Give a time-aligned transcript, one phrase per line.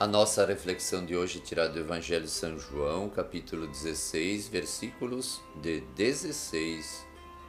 [0.00, 5.82] A nossa reflexão de hoje tirada do Evangelho de São João, capítulo 16, versículos de
[5.94, 7.06] 16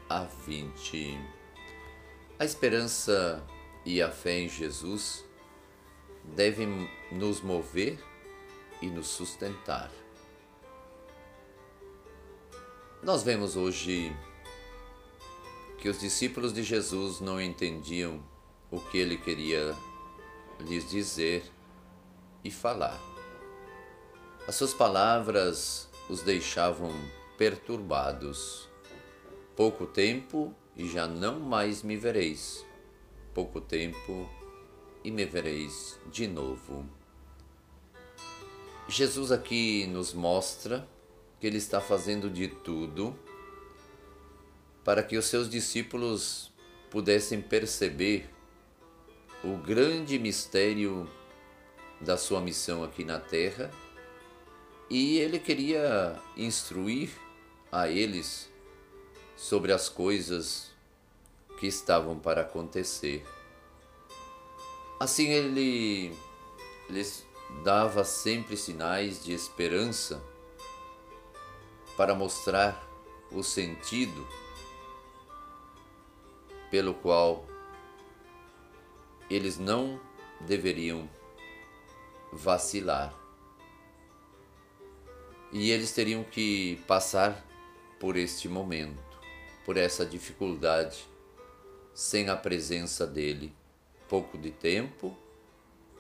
[0.10, 1.18] a 20.
[2.38, 3.42] A esperança
[3.86, 5.24] e a fé em Jesus
[6.36, 7.98] devem nos mover
[8.82, 9.90] e nos sustentar.
[13.02, 14.14] Nós vemos hoje
[15.78, 18.22] que os discípulos de Jesus não entendiam
[18.70, 19.74] o que ele queria
[20.60, 21.50] lhes dizer
[22.44, 23.00] e falar.
[24.48, 26.92] As suas palavras os deixavam
[27.38, 28.70] perturbados.
[29.56, 32.66] Pouco tempo e já não mais me vereis.
[33.34, 34.30] Pouco tempo
[35.04, 36.86] e me vereis de novo.
[38.88, 40.88] Jesus aqui nos mostra
[41.40, 43.18] que ele está fazendo de tudo
[44.84, 46.52] para que os seus discípulos
[46.90, 48.30] pudessem perceber
[49.44, 51.10] o grande mistério
[52.02, 53.72] da sua missão aqui na terra
[54.90, 57.12] e ele queria instruir
[57.72, 58.50] a eles
[59.38, 60.72] sobre as coisas
[61.58, 63.26] que estavam para acontecer.
[65.00, 66.14] Assim ele
[66.90, 67.26] lhes
[67.64, 70.22] dava sempre sinais de esperança
[71.96, 72.84] para mostrar
[73.32, 74.28] o sentido
[76.70, 77.46] pelo qual
[79.30, 80.00] eles não
[80.42, 81.10] deveriam
[82.32, 83.14] vacilar.
[85.52, 87.46] E eles teriam que passar
[88.00, 89.20] por este momento,
[89.66, 91.06] por essa dificuldade,
[91.94, 93.54] sem a presença dele.
[94.08, 95.16] Pouco de tempo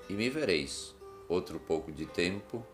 [0.09, 0.95] e me vereis,
[1.29, 2.65] outro pouco de tempo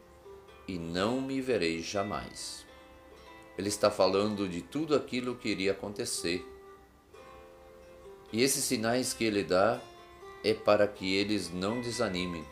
[0.68, 2.66] e não me vereis jamais.
[3.58, 6.46] Ele está falando de tudo aquilo que iria acontecer.
[8.32, 9.80] E esses sinais que ele dá
[10.44, 12.46] é para que eles não desanimem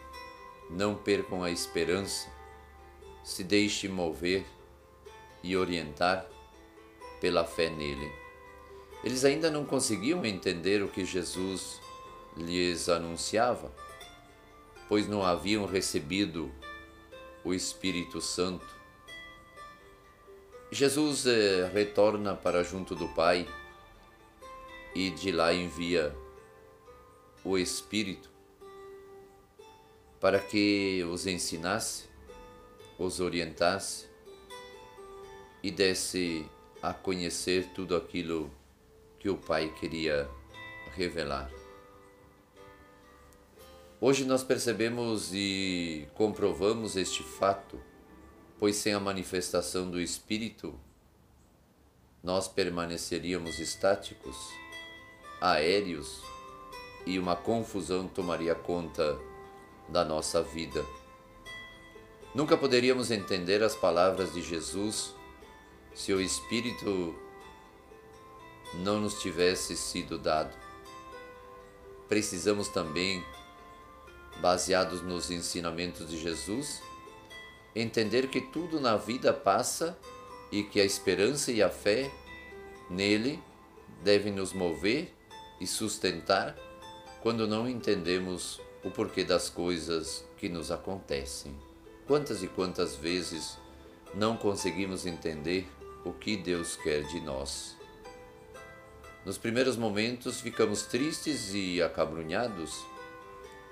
[0.70, 2.30] não percam a esperança,
[3.24, 4.46] se deixe mover
[5.44, 6.28] e orientar
[7.22, 8.12] pela fé nele.
[9.04, 11.80] Eles ainda não conseguiam entender o que Jesus
[12.36, 13.72] lhes anunciava,
[14.90, 16.52] pois não haviam recebido
[17.44, 18.66] o Espírito Santo.
[20.72, 23.48] Jesus eh, retorna para junto do Pai
[24.96, 26.16] e de lá envia
[27.44, 28.35] o Espírito
[30.26, 32.06] para que os ensinasse,
[32.98, 34.08] os orientasse
[35.62, 36.50] e desse
[36.82, 38.50] a conhecer tudo aquilo
[39.20, 40.28] que o Pai queria
[40.96, 41.52] revelar.
[44.02, 47.80] Hoje nós percebemos e comprovamos este fato,
[48.58, 50.74] pois sem a manifestação do Espírito,
[52.24, 54.36] nós permaneceríamos estáticos,
[55.40, 56.20] aéreos
[57.06, 59.35] e uma confusão tomaria conta
[59.88, 60.86] da nossa vida.
[62.34, 65.14] Nunca poderíamos entender as palavras de Jesus
[65.94, 67.16] se o Espírito
[68.74, 70.54] não nos tivesse sido dado.
[72.10, 73.24] Precisamos também,
[74.42, 76.82] baseados nos ensinamentos de Jesus,
[77.74, 79.98] entender que tudo na vida passa
[80.52, 82.12] e que a esperança e a fé
[82.90, 83.42] nele
[84.04, 85.14] devem nos mover
[85.60, 86.56] e sustentar
[87.22, 91.58] quando não entendemos o porquê das coisas que nos acontecem.
[92.06, 93.58] Quantas e quantas vezes
[94.14, 95.68] não conseguimos entender
[96.06, 97.76] o que Deus quer de nós?
[99.26, 102.86] Nos primeiros momentos ficamos tristes e acabrunhados,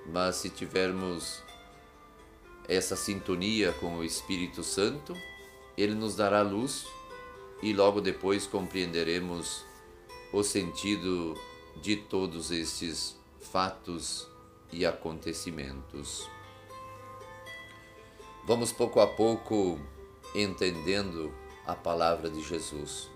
[0.07, 1.43] mas se tivermos
[2.67, 5.15] essa sintonia com o Espírito Santo,
[5.77, 6.87] ele nos dará luz
[7.61, 9.63] e logo depois compreenderemos
[10.31, 11.39] o sentido
[11.83, 14.32] de todos estes fatos
[14.73, 16.29] e acontecimentos.
[18.45, 19.79] Vamos pouco a pouco
[20.35, 21.33] entendendo
[21.65, 23.09] a palavra de Jesus,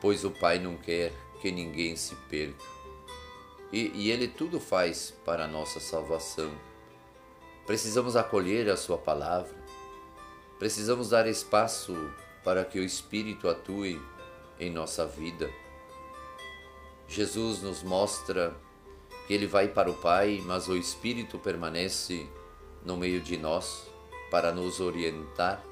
[0.00, 2.80] pois o Pai não quer que ninguém se perca
[3.72, 6.50] e, e Ele tudo faz para a nossa salvação.
[7.66, 9.54] Precisamos acolher a Sua palavra,
[10.58, 11.94] precisamos dar espaço
[12.42, 14.00] para que o Espírito atue
[14.58, 15.50] em nossa vida.
[17.06, 18.56] Jesus nos mostra
[19.34, 22.26] ele vai para o Pai, mas o Espírito permanece
[22.84, 23.86] no meio de nós
[24.30, 25.64] para nos orientar,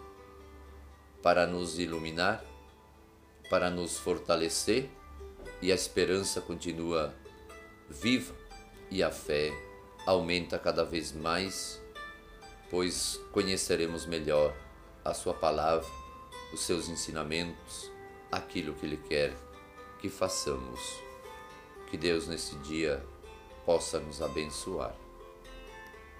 [1.23, 2.45] para nos iluminar,
[3.51, 4.89] para nos fortalecer
[5.61, 7.15] e a esperança continua
[7.89, 8.35] viva
[8.91, 9.53] e a fé
[10.07, 11.81] aumenta cada vez mais,
[12.71, 14.55] pois conheceremos melhor
[15.05, 15.89] a Sua palavra,
[16.53, 17.91] os seus ensinamentos,
[18.31, 19.35] aquilo que Ele quer
[19.99, 20.81] que façamos.
[21.91, 23.03] Que Deus nesse dia
[23.69, 25.08] possa nos abençoar.